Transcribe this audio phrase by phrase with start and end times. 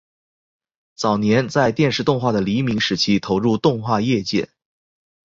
[0.95, 4.49] 早年在电视动画的黎明时期投入动画业界。